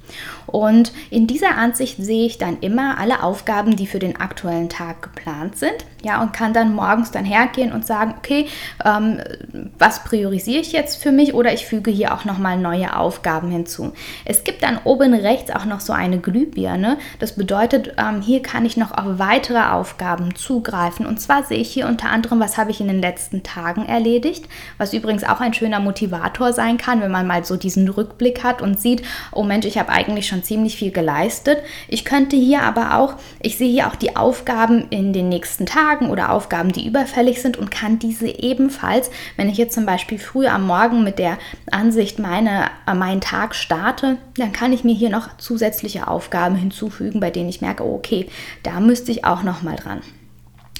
Und 0.46 0.94
in 1.10 1.28
dieser 1.28 1.58
Ansicht 1.58 1.98
sehe 1.98 2.26
ich 2.26 2.38
dann 2.38 2.60
immer 2.62 2.98
alle 2.98 3.22
Aufgaben, 3.22 3.76
die 3.76 3.88
für 3.88 4.00
den 4.00 4.16
aktuellen 4.16 4.70
Tag 4.70 5.02
geplant 5.02 5.58
sind. 5.58 5.86
Ja, 6.08 6.22
und 6.22 6.32
kann 6.32 6.54
dann 6.54 6.74
morgens 6.74 7.12
dann 7.12 7.26
hergehen 7.26 7.74
und 7.74 7.86
sagen, 7.86 8.16
okay, 8.18 8.48
ähm, 8.86 9.20
was 9.78 10.06
priorisiere 10.06 10.62
ich 10.62 10.72
jetzt 10.72 11.04
für 11.04 11.12
mich 11.12 11.34
oder 11.34 11.52
ich 11.52 11.66
füge 11.66 11.92
hier 11.92 12.14
auch 12.14 12.24
nochmal 12.24 12.58
neue 12.58 12.96
Aufgaben 12.96 13.52
hinzu. 13.52 13.92
Es 14.24 14.46
gibt 14.46 14.64
dann 14.64 14.80
oben 14.86 15.14
rechts 15.14 15.52
auch 15.52 15.66
noch 15.66 15.82
so 15.82 15.92
eine 15.92 16.20
Glühbirne. 16.20 16.98
Das 17.20 17.36
bedeutet, 17.36 17.96
ähm, 17.98 18.22
hier 18.22 18.42
kann 18.42 18.64
ich 18.64 18.78
noch 18.78 18.98
auf 18.98 19.20
weitere 19.20 19.60
Aufgaben 19.60 20.34
zugreifen. 20.34 21.06
Und 21.06 21.20
zwar 21.20 21.44
sehe 21.44 21.58
ich 21.58 21.74
hier 21.74 21.88
unter 21.88 22.10
anderem, 22.10 22.40
was 22.40 22.58
habe 22.58 22.72
ich 22.72 22.80
in 22.80 22.88
den 22.88 23.02
letzten 23.02 23.44
Tagen 23.44 23.86
erledigt, 23.86 24.46
was 24.78 24.94
übrigens 24.94 25.26
auch 25.26 25.42
ein 25.42 25.54
schöner 25.54 25.82
Motivator 25.82 26.54
sein 26.54 26.78
kann, 26.78 27.02
wenn 27.02 27.12
man 27.12 27.28
mal 27.28 27.44
so 27.44 27.58
diesen 27.58 27.90
Rückblick 27.90 28.46
hat 28.46 28.62
und 28.62 28.80
sieht, 28.80 29.02
oh 29.34 29.44
Mensch, 29.44 29.66
ich 29.66 29.78
habe 29.78 29.90
eigentlich 29.90 30.28
schon 30.30 30.44
ziemlich 30.44 30.78
viel 30.78 30.92
geleistet. 30.92 31.58
Ich 31.90 32.06
könnte 32.06 32.38
hier 32.38 32.62
aber 32.62 32.98
auch, 32.98 33.16
ich 33.42 33.58
sehe 33.58 33.70
hier 33.70 33.88
auch 33.88 33.96
die 33.96 34.16
Aufgaben 34.16 34.88
in 34.90 35.12
den 35.12 35.28
nächsten 35.28 35.66
Tagen 35.66 35.97
oder 36.06 36.32
Aufgaben, 36.32 36.72
die 36.72 36.86
überfällig 36.86 37.42
sind 37.42 37.58
und 37.58 37.72
kann 37.72 37.98
diese 37.98 38.28
ebenfalls, 38.28 39.10
wenn 39.36 39.50
ich 39.50 39.58
jetzt 39.58 39.74
zum 39.74 39.88
Beispiel 39.88 40.20
früh 40.20 40.46
am 40.46 40.68
Morgen 40.68 41.04
mit 41.04 41.18
der 41.18 41.40
Ansicht 41.72 42.20
meine, 42.20 42.70
äh, 42.88 42.94
meinen 42.94 43.22
Tag 43.22 43.56
starte, 43.56 44.18
dann 44.38 44.52
kann 44.52 44.74
ich 44.74 44.84
mir 44.84 44.94
hier 44.94 45.10
noch 45.10 45.38
zusätzliche 45.38 46.08
Aufgaben 46.08 46.56
hinzufügen, 46.56 47.20
bei 47.20 47.32
denen 47.32 47.50
ich 47.50 47.62
merke, 47.62 47.84
okay, 47.84 48.28
da 48.62 48.80
müsste 48.80 49.12
ich 49.12 49.26
auch 49.26 49.42
noch 49.42 49.64
mal 49.64 49.76
dran. 49.76 50.02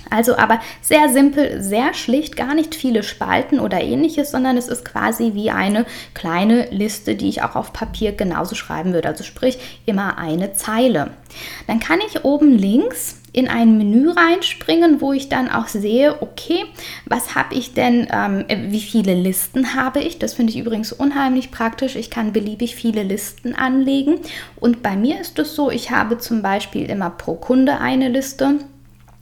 Also 0.10 0.38
aber 0.38 0.60
sehr 0.82 1.10
simpel, 1.10 1.62
sehr 1.62 1.94
schlicht, 1.94 2.36
gar 2.36 2.54
nicht 2.54 2.76
viele 2.76 3.04
Spalten 3.04 3.60
oder 3.60 3.82
ähnliches, 3.82 4.32
sondern 4.32 4.58
es 4.58 4.68
ist 4.68 4.86
quasi 4.86 5.34
wie 5.34 5.52
eine 5.52 5.86
kleine 6.14 6.70
Liste, 6.70 7.16
die 7.16 7.30
ich 7.30 7.44
auch 7.44 7.56
auf 7.56 7.74
Papier 7.74 8.14
genauso 8.14 8.56
schreiben 8.56 8.94
würde. 8.94 9.08
Also 9.08 9.24
sprich 9.24 9.60
immer 9.86 10.18
eine 10.18 10.54
Zeile. 10.54 11.12
Dann 11.68 11.80
kann 11.80 12.00
ich 12.08 12.24
oben 12.24 12.58
links 12.58 13.22
in 13.38 13.48
ein 13.48 13.78
Menü 13.78 14.10
reinspringen, 14.10 15.00
wo 15.00 15.14
ich 15.14 15.30
dann 15.30 15.48
auch 15.48 15.68
sehe, 15.68 16.24
okay, 16.24 16.66
was 17.06 17.36
habe 17.36 17.54
ich 17.54 17.76
denn, 17.76 18.08
ähm, 18.12 18.46
wie 18.72 18.82
viele 18.82 19.14
Listen 19.14 19.76
habe 19.76 20.00
ich? 20.00 20.18
Das 20.18 20.34
finde 20.34 20.52
ich 20.52 20.58
übrigens 20.58 20.92
unheimlich 20.92 21.52
praktisch. 21.52 21.96
Ich 21.96 22.10
kann 22.10 22.34
beliebig 22.34 22.76
viele 22.76 23.04
Listen 23.04 23.54
anlegen. 23.54 24.22
Und 24.56 24.82
bei 24.82 24.96
mir 24.96 25.22
ist 25.22 25.38
es 25.38 25.54
so, 25.54 25.70
ich 25.70 25.92
habe 25.92 26.18
zum 26.18 26.42
Beispiel 26.42 26.90
immer 26.90 27.12
pro 27.12 27.36
Kunde 27.36 27.80
eine 27.80 28.10
Liste 28.10 28.56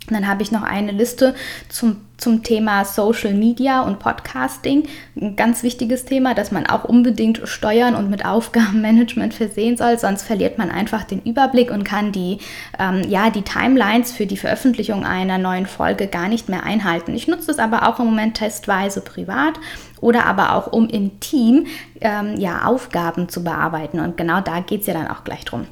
dann 0.07 0.27
habe 0.27 0.43
ich 0.43 0.51
noch 0.51 0.61
eine 0.61 0.91
Liste 0.91 1.33
zum 1.67 2.04
zum 2.17 2.43
Thema 2.43 2.85
Social 2.85 3.33
Media 3.33 3.81
und 3.81 3.99
Podcasting. 3.99 4.87
Ein 5.19 5.35
ganz 5.35 5.63
wichtiges 5.63 6.05
Thema, 6.05 6.33
das 6.33 6.51
man 6.51 6.65
auch 6.65 6.83
unbedingt 6.83 7.41
steuern 7.45 7.95
und 7.95 8.09
mit 8.09 8.25
Aufgabenmanagement 8.25 9.33
versehen 9.33 9.77
soll, 9.77 9.99
sonst 9.99 10.23
verliert 10.23 10.57
man 10.57 10.71
einfach 10.71 11.03
den 11.03 11.21
Überblick 11.21 11.71
und 11.71 11.83
kann 11.83 12.11
die, 12.11 12.39
ähm, 12.79 13.03
ja, 13.09 13.29
die 13.29 13.41
Timelines 13.41 14.11
für 14.11 14.25
die 14.25 14.37
Veröffentlichung 14.37 15.05
einer 15.05 15.37
neuen 15.37 15.65
Folge 15.65 16.07
gar 16.07 16.27
nicht 16.27 16.49
mehr 16.49 16.63
einhalten. 16.63 17.13
Ich 17.13 17.27
nutze 17.27 17.51
es 17.51 17.59
aber 17.59 17.87
auch 17.87 17.99
im 17.99 18.05
Moment 18.05 18.37
testweise 18.37 19.01
privat 19.01 19.55
oder 20.01 20.25
aber 20.25 20.55
auch 20.55 20.71
um 20.71 20.87
im 20.89 21.19
Team 21.19 21.67
ähm, 22.01 22.35
ja, 22.37 22.65
Aufgaben 22.65 23.29
zu 23.29 23.43
bearbeiten. 23.43 23.99
Und 23.99 24.17
genau 24.17 24.41
da 24.41 24.59
geht 24.59 24.81
es 24.81 24.87
ja 24.87 24.93
dann 24.93 25.07
auch 25.07 25.23
gleich 25.23 25.45
drum. 25.45 25.65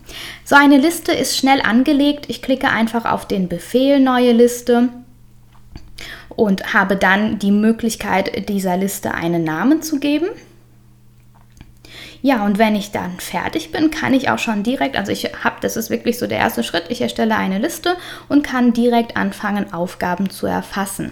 So 0.43 0.55
eine 0.55 0.77
Liste 0.77 1.11
ist 1.11 1.37
schnell 1.37 1.61
angelegt. 1.61 2.25
Ich 2.29 2.41
klicke 2.41 2.69
einfach 2.69 3.05
auf 3.05 3.27
den 3.27 3.47
Befehl 3.47 3.99
Neue 3.99 4.31
Liste 4.31 4.89
und 6.35 6.73
habe 6.73 6.95
dann 6.95 7.39
die 7.39 7.51
Möglichkeit, 7.51 8.49
dieser 8.49 8.77
Liste 8.77 9.13
einen 9.13 9.43
Namen 9.43 9.81
zu 9.81 9.99
geben. 9.99 10.27
Ja, 12.21 12.45
und 12.45 12.57
wenn 12.57 12.75
ich 12.75 12.91
dann 12.91 13.19
fertig 13.19 13.73
bin, 13.73 13.91
kann 13.91 14.13
ich 14.13 14.29
auch 14.29 14.39
schon 14.39 14.63
direkt, 14.63 14.95
also 14.95 15.11
ich 15.11 15.25
habe, 15.43 15.57
das 15.59 15.75
ist 15.75 15.89
wirklich 15.89 16.17
so 16.17 16.25
der 16.25 16.37
erste 16.37 16.63
Schritt, 16.63 16.85
ich 16.87 17.01
erstelle 17.01 17.35
eine 17.35 17.59
Liste 17.59 17.97
und 18.29 18.45
kann 18.45 18.71
direkt 18.71 19.17
anfangen, 19.17 19.73
Aufgaben 19.73 20.29
zu 20.29 20.47
erfassen. 20.47 21.11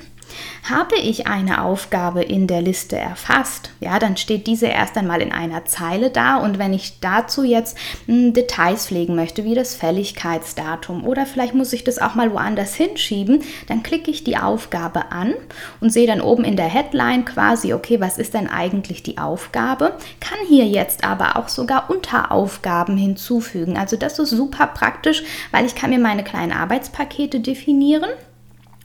Habe 0.69 0.95
ich 0.95 1.27
eine 1.27 1.63
Aufgabe 1.63 2.23
in 2.23 2.47
der 2.47 2.61
Liste 2.61 2.97
erfasst, 2.97 3.71
ja, 3.79 3.99
dann 3.99 4.17
steht 4.17 4.47
diese 4.47 4.67
erst 4.67 4.97
einmal 4.97 5.21
in 5.21 5.31
einer 5.31 5.65
Zeile 5.65 6.09
da 6.09 6.37
und 6.37 6.59
wenn 6.59 6.73
ich 6.73 6.99
dazu 6.99 7.43
jetzt 7.43 7.77
hm, 8.05 8.33
Details 8.33 8.87
pflegen 8.87 9.15
möchte, 9.15 9.43
wie 9.43 9.55
das 9.55 9.75
Fälligkeitsdatum 9.75 11.03
oder 11.05 11.25
vielleicht 11.25 11.53
muss 11.53 11.73
ich 11.73 11.83
das 11.83 11.99
auch 11.99 12.15
mal 12.15 12.31
woanders 12.31 12.75
hinschieben, 12.75 13.43
dann 13.67 13.83
klicke 13.83 14.11
ich 14.11 14.23
die 14.23 14.37
Aufgabe 14.37 15.11
an 15.11 15.33
und 15.79 15.91
sehe 15.91 16.07
dann 16.07 16.21
oben 16.21 16.43
in 16.43 16.55
der 16.55 16.67
Headline 16.67 17.25
quasi, 17.25 17.73
okay, 17.73 17.99
was 17.99 18.17
ist 18.17 18.33
denn 18.33 18.47
eigentlich 18.47 19.03
die 19.03 19.17
Aufgabe? 19.17 19.93
Kann 20.19 20.39
hier 20.47 20.65
jetzt 20.65 21.03
aber 21.03 21.37
auch 21.37 21.47
sogar 21.47 21.89
Unteraufgaben 21.89 22.97
hinzufügen. 22.97 23.77
Also 23.77 23.97
das 23.97 24.19
ist 24.19 24.29
super 24.29 24.67
praktisch, 24.67 25.23
weil 25.51 25.65
ich 25.65 25.75
kann 25.75 25.89
mir 25.89 25.99
meine 25.99 26.23
kleinen 26.23 26.51
Arbeitspakete 26.51 27.39
definieren 27.39 28.11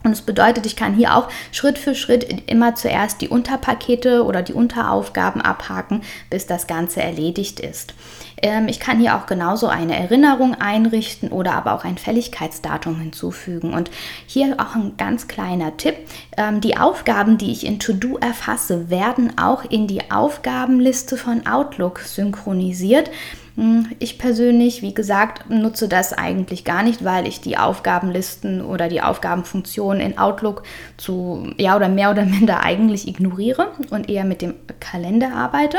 und 0.06 0.12
es 0.12 0.22
bedeutet, 0.22 0.66
ich 0.66 0.76
kann 0.76 0.94
hier 0.94 1.16
auch 1.16 1.28
Schritt 1.50 1.78
für 1.78 1.96
Schritt 1.96 2.44
immer 2.48 2.76
zuerst 2.76 3.20
die 3.20 3.28
Unterpakete 3.28 4.25
oder 4.25 4.42
die 4.42 4.52
Unteraufgaben 4.52 5.40
abhaken, 5.40 6.02
bis 6.30 6.46
das 6.46 6.68
Ganze 6.68 7.02
erledigt 7.02 7.58
ist. 7.58 7.92
Ähm, 8.40 8.68
ich 8.68 8.78
kann 8.78 9.00
hier 9.00 9.16
auch 9.16 9.26
genauso 9.26 9.66
eine 9.66 9.98
Erinnerung 9.98 10.54
einrichten 10.54 11.30
oder 11.30 11.54
aber 11.54 11.75
auch 11.75 11.84
ein 11.84 11.98
Fälligkeitsdatum 11.98 13.00
hinzufügen. 13.00 13.75
Und 13.75 13.90
hier 14.26 14.54
auch 14.58 14.76
ein 14.76 14.96
ganz 14.96 15.26
kleiner 15.26 15.76
Tipp. 15.76 15.96
Ähm, 16.36 16.60
die 16.60 16.76
Aufgaben, 16.76 17.36
die 17.36 17.50
ich 17.50 17.66
in 17.66 17.80
To-Do 17.80 18.16
erfasse, 18.18 18.88
werden 18.90 19.36
auch 19.38 19.64
in 19.64 19.88
die 19.88 20.10
Aufgabenliste 20.12 21.16
von 21.16 21.48
Outlook 21.48 21.98
synchronisiert. 21.98 23.10
Hm, 23.56 23.86
ich 23.98 24.18
persönlich, 24.18 24.82
wie 24.82 24.92
gesagt, 24.92 25.48
nutze 25.48 25.88
das 25.88 26.12
eigentlich 26.12 26.64
gar 26.64 26.82
nicht, 26.82 27.04
weil 27.04 27.26
ich 27.26 27.40
die 27.40 27.56
Aufgabenlisten 27.56 28.60
oder 28.62 28.88
die 28.88 29.00
Aufgabenfunktionen 29.00 30.00
in 30.00 30.18
Outlook 30.18 30.62
zu, 30.98 31.52
ja 31.56 31.75
oder 31.75 31.88
mehr 31.88 32.10
oder 32.10 32.25
minder 32.26 32.62
eigentlich 32.62 33.08
ignoriere 33.08 33.72
und 33.90 34.10
eher 34.10 34.25
mit 34.25 34.42
dem 34.42 34.54
Kalender 34.78 35.34
arbeite. 35.34 35.78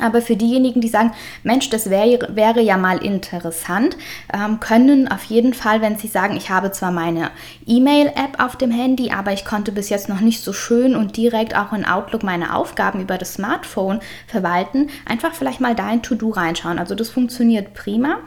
Aber 0.00 0.22
für 0.22 0.36
diejenigen, 0.36 0.80
die 0.80 0.88
sagen, 0.88 1.12
Mensch, 1.42 1.68
das 1.70 1.90
wäre, 1.90 2.34
wäre 2.34 2.60
ja 2.60 2.76
mal 2.76 2.98
interessant, 3.04 3.96
ähm, 4.32 4.58
können 4.58 5.08
auf 5.08 5.24
jeden 5.24 5.54
Fall, 5.54 5.82
wenn 5.82 5.96
sie 5.96 6.08
sagen, 6.08 6.36
ich 6.36 6.50
habe 6.50 6.72
zwar 6.72 6.92
meine 6.92 7.30
E-Mail-App 7.66 8.42
auf 8.42 8.56
dem 8.56 8.70
Handy, 8.70 9.10
aber 9.10 9.32
ich 9.32 9.44
konnte 9.44 9.70
bis 9.70 9.90
jetzt 9.90 10.08
noch 10.08 10.20
nicht 10.20 10.42
so 10.42 10.52
schön 10.52 10.96
und 10.96 11.16
direkt 11.16 11.56
auch 11.56 11.72
in 11.72 11.84
Outlook 11.84 12.22
meine 12.22 12.54
Aufgaben 12.54 13.00
über 13.00 13.18
das 13.18 13.34
Smartphone 13.34 14.00
verwalten, 14.26 14.88
einfach 15.04 15.34
vielleicht 15.34 15.60
mal 15.60 15.74
da 15.74 15.92
in 15.92 16.02
To-Do 16.02 16.30
reinschauen. 16.30 16.78
Also 16.78 16.94
das 16.94 17.10
funktioniert 17.10 17.74
prima. 17.74 18.18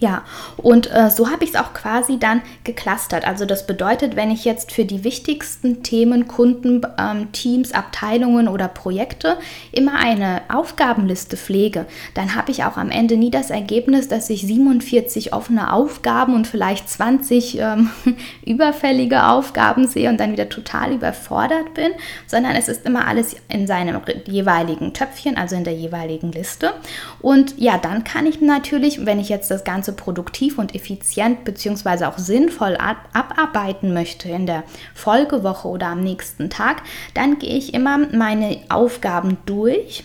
Ja, 0.00 0.24
und 0.56 0.90
äh, 0.90 1.10
so 1.10 1.30
habe 1.30 1.44
ich 1.44 1.50
es 1.50 1.56
auch 1.56 1.74
quasi 1.74 2.18
dann 2.18 2.40
geclustert. 2.64 3.28
Also 3.28 3.44
das 3.44 3.66
bedeutet, 3.66 4.16
wenn 4.16 4.30
ich 4.30 4.46
jetzt 4.46 4.72
für 4.72 4.86
die 4.86 5.04
wichtigsten 5.04 5.82
Themen, 5.82 6.26
Kunden, 6.26 6.80
ähm, 6.98 7.30
Teams, 7.32 7.72
Abteilungen 7.72 8.48
oder 8.48 8.66
Projekte 8.66 9.36
immer 9.72 9.96
eine 9.96 10.40
Aufgabenliste 10.48 11.36
pflege, 11.36 11.84
dann 12.14 12.34
habe 12.34 12.50
ich 12.50 12.64
auch 12.64 12.78
am 12.78 12.90
Ende 12.90 13.18
nie 13.18 13.30
das 13.30 13.50
Ergebnis, 13.50 14.08
dass 14.08 14.30
ich 14.30 14.40
47 14.40 15.34
offene 15.34 15.70
Aufgaben 15.70 16.34
und 16.34 16.46
vielleicht 16.46 16.88
20 16.88 17.58
ähm, 17.58 17.90
überfällige 18.46 19.26
Aufgaben 19.26 19.86
sehe 19.86 20.08
und 20.08 20.18
dann 20.18 20.32
wieder 20.32 20.48
total 20.48 20.94
überfordert 20.94 21.74
bin, 21.74 21.90
sondern 22.26 22.56
es 22.56 22.68
ist 22.68 22.86
immer 22.86 23.06
alles 23.06 23.36
in 23.48 23.66
seinem 23.66 24.00
jeweiligen 24.24 24.94
Töpfchen, 24.94 25.36
also 25.36 25.56
in 25.56 25.64
der 25.64 25.74
jeweiligen 25.74 26.32
Liste. 26.32 26.72
Und 27.20 27.58
ja, 27.58 27.76
dann 27.76 28.02
kann 28.02 28.24
ich 28.24 28.40
natürlich, 28.40 29.04
wenn 29.04 29.20
ich 29.20 29.28
jetzt 29.28 29.50
das 29.50 29.62
Ganze 29.62 29.89
Ganze 29.90 29.92
produktiv 29.92 30.58
und 30.58 30.74
effizient 30.74 31.44
bzw. 31.44 32.04
auch 32.04 32.18
sinnvoll 32.18 32.76
ab 32.76 33.08
abarbeiten 33.12 33.92
möchte 33.92 34.28
in 34.28 34.46
der 34.46 34.64
Folgewoche 34.94 35.68
oder 35.68 35.88
am 35.88 36.00
nächsten 36.00 36.50
Tag, 36.50 36.82
dann 37.14 37.38
gehe 37.38 37.56
ich 37.56 37.74
immer 37.74 37.98
meine 38.12 38.58
Aufgaben 38.68 39.38
durch. 39.46 40.04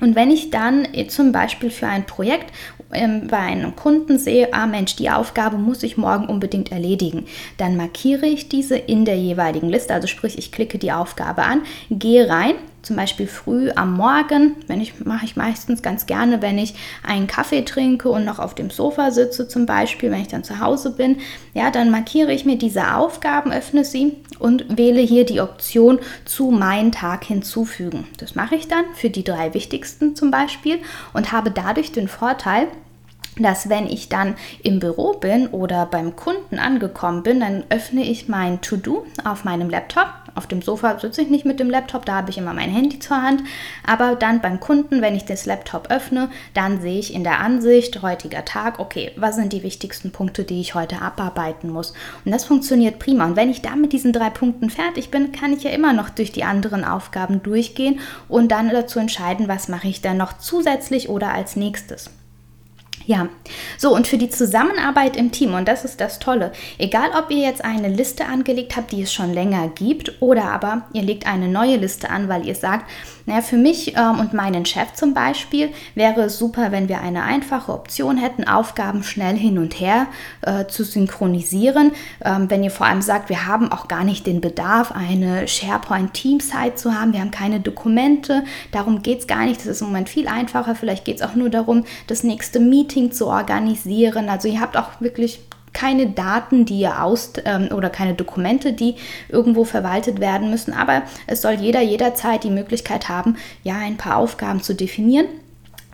Und 0.00 0.14
wenn 0.14 0.30
ich 0.30 0.50
dann 0.50 0.86
zum 1.08 1.32
Beispiel 1.32 1.70
für 1.70 1.86
ein 1.86 2.04
Projekt 2.04 2.52
ähm, 2.92 3.28
bei 3.28 3.38
einem 3.38 3.74
Kunden 3.76 4.18
sehe, 4.18 4.52
ah 4.52 4.66
Mensch, 4.66 4.96
die 4.96 5.08
Aufgabe 5.08 5.56
muss 5.56 5.82
ich 5.82 5.96
morgen 5.96 6.26
unbedingt 6.26 6.70
erledigen, 6.70 7.24
dann 7.56 7.76
markiere 7.76 8.26
ich 8.26 8.50
diese 8.50 8.76
in 8.76 9.06
der 9.06 9.16
jeweiligen 9.16 9.70
Liste. 9.70 9.94
Also 9.94 10.06
sprich, 10.06 10.36
ich 10.36 10.52
klicke 10.52 10.76
die 10.76 10.92
Aufgabe 10.92 11.44
an, 11.44 11.62
gehe 11.90 12.28
rein, 12.28 12.56
zum 12.86 12.96
Beispiel 12.96 13.26
früh 13.26 13.70
am 13.74 13.94
Morgen, 13.94 14.54
wenn 14.68 14.80
ich 14.80 15.04
mache 15.04 15.24
ich 15.24 15.36
meistens 15.36 15.82
ganz 15.82 16.06
gerne, 16.06 16.40
wenn 16.40 16.56
ich 16.56 16.74
einen 17.02 17.26
Kaffee 17.26 17.62
trinke 17.62 18.08
und 18.08 18.24
noch 18.24 18.38
auf 18.38 18.54
dem 18.54 18.70
Sofa 18.70 19.10
sitze, 19.10 19.48
zum 19.48 19.66
Beispiel, 19.66 20.10
wenn 20.10 20.20
ich 20.20 20.28
dann 20.28 20.44
zu 20.44 20.60
Hause 20.60 20.92
bin, 20.92 21.18
ja, 21.52 21.70
dann 21.70 21.90
markiere 21.90 22.32
ich 22.32 22.44
mir 22.44 22.56
diese 22.56 22.94
Aufgaben, 22.94 23.50
öffne 23.50 23.84
sie 23.84 24.16
und 24.38 24.78
wähle 24.78 25.00
hier 25.00 25.26
die 25.26 25.40
Option 25.40 25.98
zu 26.24 26.52
meinen 26.52 26.92
Tag 26.92 27.24
hinzufügen. 27.24 28.06
Das 28.18 28.36
mache 28.36 28.54
ich 28.54 28.68
dann 28.68 28.84
für 28.94 29.10
die 29.10 29.24
drei 29.24 29.52
wichtigsten 29.52 30.14
zum 30.14 30.30
Beispiel 30.30 30.78
und 31.12 31.32
habe 31.32 31.50
dadurch 31.50 31.90
den 31.90 32.06
Vorteil, 32.06 32.68
dass 33.38 33.68
wenn 33.68 33.86
ich 33.86 34.08
dann 34.08 34.34
im 34.62 34.80
Büro 34.80 35.14
bin 35.14 35.48
oder 35.48 35.86
beim 35.86 36.16
Kunden 36.16 36.58
angekommen 36.58 37.22
bin, 37.22 37.40
dann 37.40 37.64
öffne 37.68 38.02
ich 38.02 38.28
mein 38.28 38.60
To-Do 38.60 39.04
auf 39.24 39.44
meinem 39.44 39.70
Laptop. 39.70 40.08
Auf 40.34 40.46
dem 40.46 40.60
Sofa 40.60 40.98
sitze 40.98 41.22
ich 41.22 41.30
nicht 41.30 41.46
mit 41.46 41.60
dem 41.60 41.70
Laptop, 41.70 42.04
da 42.04 42.16
habe 42.16 42.30
ich 42.30 42.36
immer 42.36 42.52
mein 42.52 42.70
Handy 42.70 42.98
zur 42.98 43.22
Hand. 43.22 43.42
Aber 43.86 44.16
dann 44.16 44.42
beim 44.42 44.60
Kunden, 44.60 45.00
wenn 45.00 45.14
ich 45.14 45.24
das 45.24 45.46
Laptop 45.46 45.90
öffne, 45.90 46.28
dann 46.52 46.82
sehe 46.82 46.98
ich 46.98 47.14
in 47.14 47.24
der 47.24 47.40
Ansicht, 47.40 48.02
heutiger 48.02 48.44
Tag, 48.44 48.78
okay, 48.78 49.12
was 49.16 49.36
sind 49.36 49.54
die 49.54 49.62
wichtigsten 49.62 50.12
Punkte, 50.12 50.44
die 50.44 50.60
ich 50.60 50.74
heute 50.74 51.00
abarbeiten 51.00 51.70
muss. 51.70 51.94
Und 52.24 52.32
das 52.32 52.44
funktioniert 52.44 52.98
prima. 52.98 53.24
Und 53.24 53.36
wenn 53.36 53.50
ich 53.50 53.62
da 53.62 53.76
mit 53.76 53.94
diesen 53.94 54.12
drei 54.12 54.28
Punkten 54.28 54.68
fertig 54.68 55.10
bin, 55.10 55.32
kann 55.32 55.54
ich 55.54 55.62
ja 55.62 55.70
immer 55.70 55.94
noch 55.94 56.10
durch 56.10 56.32
die 56.32 56.44
anderen 56.44 56.84
Aufgaben 56.84 57.42
durchgehen 57.42 58.00
und 58.28 58.52
dann 58.52 58.68
dazu 58.68 58.98
entscheiden, 58.98 59.48
was 59.48 59.68
mache 59.68 59.88
ich 59.88 60.02
dann 60.02 60.18
noch 60.18 60.36
zusätzlich 60.36 61.08
oder 61.08 61.32
als 61.32 61.56
nächstes. 61.56 62.10
Ja, 63.06 63.28
so 63.78 63.94
und 63.94 64.08
für 64.08 64.18
die 64.18 64.30
Zusammenarbeit 64.30 65.16
im 65.16 65.30
Team, 65.30 65.54
und 65.54 65.68
das 65.68 65.84
ist 65.84 66.00
das 66.00 66.18
Tolle, 66.18 66.50
egal 66.76 67.10
ob 67.16 67.30
ihr 67.30 67.38
jetzt 67.46 67.64
eine 67.64 67.88
Liste 67.88 68.26
angelegt 68.26 68.76
habt, 68.76 68.90
die 68.90 69.02
es 69.02 69.12
schon 69.12 69.32
länger 69.32 69.68
gibt, 69.68 70.20
oder 70.20 70.50
aber 70.50 70.86
ihr 70.92 71.02
legt 71.02 71.24
eine 71.24 71.46
neue 71.46 71.76
Liste 71.76 72.10
an, 72.10 72.28
weil 72.28 72.44
ihr 72.44 72.56
sagt, 72.56 72.90
naja, 73.26 73.42
für 73.42 73.56
mich 73.56 73.96
ähm, 73.96 74.20
und 74.20 74.32
meinen 74.32 74.64
Chef 74.64 74.94
zum 74.94 75.12
Beispiel 75.12 75.70
wäre 75.94 76.22
es 76.22 76.38
super, 76.38 76.70
wenn 76.70 76.88
wir 76.88 77.00
eine 77.00 77.24
einfache 77.24 77.72
Option 77.72 78.16
hätten, 78.16 78.46
Aufgaben 78.46 79.02
schnell 79.02 79.36
hin 79.36 79.58
und 79.58 79.80
her 79.80 80.06
äh, 80.42 80.66
zu 80.66 80.84
synchronisieren. 80.84 81.90
Ähm, 82.24 82.48
wenn 82.48 82.62
ihr 82.62 82.70
vor 82.70 82.86
allem 82.86 83.02
sagt, 83.02 83.28
wir 83.28 83.46
haben 83.46 83.72
auch 83.72 83.88
gar 83.88 84.04
nicht 84.04 84.26
den 84.26 84.40
Bedarf, 84.40 84.92
eine 84.92 85.48
SharePoint-Team-Site 85.48 86.76
zu 86.76 86.94
haben, 86.94 87.12
wir 87.12 87.20
haben 87.20 87.32
keine 87.32 87.58
Dokumente, 87.58 88.44
darum 88.70 89.02
geht 89.02 89.20
es 89.20 89.26
gar 89.26 89.44
nicht, 89.44 89.60
das 89.60 89.66
ist 89.66 89.80
im 89.80 89.88
Moment 89.88 90.08
viel 90.08 90.28
einfacher. 90.28 90.76
Vielleicht 90.76 91.04
geht 91.04 91.16
es 91.16 91.22
auch 91.22 91.34
nur 91.34 91.50
darum, 91.50 91.84
das 92.06 92.22
nächste 92.22 92.60
Meeting 92.60 93.10
zu 93.10 93.26
organisieren. 93.26 94.28
Also 94.28 94.46
ihr 94.46 94.60
habt 94.60 94.76
auch 94.76 95.00
wirklich 95.00 95.40
keine 95.76 96.06
Daten, 96.06 96.64
die 96.64 96.80
ihr 96.80 97.02
aus 97.02 97.34
ähm, 97.44 97.68
oder 97.70 97.90
keine 97.90 98.14
Dokumente, 98.14 98.72
die 98.72 98.94
irgendwo 99.28 99.64
verwaltet 99.64 100.20
werden 100.20 100.50
müssen, 100.50 100.72
aber 100.72 101.02
es 101.26 101.42
soll 101.42 101.52
jeder 101.52 101.82
jederzeit 101.82 102.44
die 102.44 102.50
Möglichkeit 102.50 103.10
haben, 103.10 103.36
ja, 103.62 103.76
ein 103.76 103.98
paar 103.98 104.16
Aufgaben 104.16 104.62
zu 104.62 104.74
definieren 104.74 105.26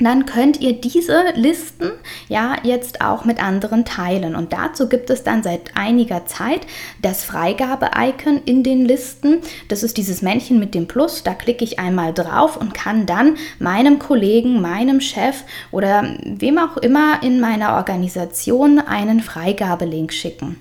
dann 0.04 0.26
könnt 0.26 0.60
ihr 0.60 0.74
diese 0.74 1.24
Listen 1.34 1.92
ja 2.28 2.56
jetzt 2.62 3.00
auch 3.00 3.24
mit 3.24 3.42
anderen 3.42 3.84
teilen. 3.84 4.34
Und 4.34 4.52
dazu 4.52 4.88
gibt 4.88 5.10
es 5.10 5.22
dann 5.22 5.42
seit 5.42 5.76
einiger 5.76 6.26
Zeit 6.26 6.66
das 7.00 7.24
Freigabe-Icon 7.24 8.42
in 8.44 8.62
den 8.62 8.84
Listen. 8.84 9.38
Das 9.68 9.82
ist 9.82 9.96
dieses 9.96 10.22
Männchen 10.22 10.58
mit 10.58 10.74
dem 10.74 10.86
Plus. 10.86 11.22
Da 11.22 11.34
klicke 11.34 11.64
ich 11.64 11.78
einmal 11.78 12.12
drauf 12.12 12.56
und 12.56 12.74
kann 12.74 13.06
dann 13.06 13.36
meinem 13.58 13.98
Kollegen, 13.98 14.60
meinem 14.60 15.00
Chef 15.00 15.44
oder 15.70 16.16
wem 16.24 16.58
auch 16.58 16.76
immer 16.76 17.22
in 17.22 17.40
meiner 17.40 17.74
Organisation 17.76 18.78
einen 18.78 19.20
Freigabelink 19.20 20.12
schicken. 20.12 20.56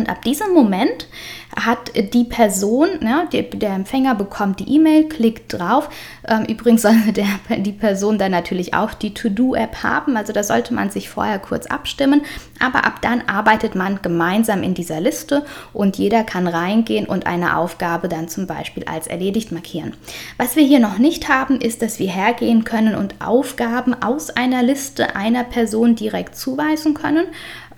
Und 0.00 0.08
ab 0.08 0.22
diesem 0.22 0.54
Moment 0.54 1.08
hat 1.54 1.92
die 2.14 2.24
Person, 2.24 2.88
ja, 3.02 3.26
die, 3.30 3.50
der 3.50 3.74
Empfänger 3.74 4.14
bekommt 4.14 4.60
die 4.60 4.76
E-Mail, 4.76 5.10
klickt 5.10 5.52
drauf. 5.52 5.90
Ähm, 6.26 6.44
übrigens 6.44 6.80
sollte 6.80 7.12
der, 7.48 7.58
die 7.58 7.72
Person 7.72 8.16
dann 8.16 8.30
natürlich 8.30 8.72
auch 8.72 8.94
die 8.94 9.12
To-Do-App 9.12 9.82
haben, 9.82 10.16
also 10.16 10.32
da 10.32 10.42
sollte 10.42 10.72
man 10.72 10.88
sich 10.88 11.10
vorher 11.10 11.38
kurz 11.38 11.66
abstimmen. 11.66 12.22
Aber 12.60 12.86
ab 12.86 13.02
dann 13.02 13.22
arbeitet 13.26 13.74
man 13.74 14.00
gemeinsam 14.00 14.62
in 14.62 14.72
dieser 14.72 15.00
Liste 15.00 15.44
und 15.74 15.98
jeder 15.98 16.24
kann 16.24 16.46
reingehen 16.46 17.04
und 17.04 17.26
eine 17.26 17.58
Aufgabe 17.58 18.08
dann 18.08 18.28
zum 18.28 18.46
Beispiel 18.46 18.84
als 18.84 19.06
erledigt 19.06 19.52
markieren. 19.52 19.92
Was 20.38 20.56
wir 20.56 20.62
hier 20.62 20.80
noch 20.80 20.96
nicht 20.96 21.28
haben, 21.28 21.60
ist, 21.60 21.82
dass 21.82 21.98
wir 21.98 22.08
hergehen 22.08 22.64
können 22.64 22.94
und 22.94 23.16
Aufgaben 23.20 23.94
aus 24.02 24.30
einer 24.30 24.62
Liste 24.62 25.14
einer 25.14 25.44
Person 25.44 25.94
direkt 25.94 26.36
zuweisen 26.36 26.94
können. 26.94 27.26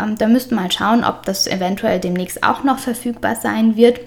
Ähm, 0.02 0.16
da 0.18 0.26
müssten 0.26 0.54
wir 0.54 0.62
mal 0.62 0.72
schauen, 0.72 1.04
ob 1.04 1.24
das 1.24 1.46
eventuell 1.46 2.00
demnächst 2.00 2.42
auch 2.42 2.64
noch 2.64 2.78
verfügbar 2.78 3.36
sein 3.36 3.76
wird. 3.76 4.00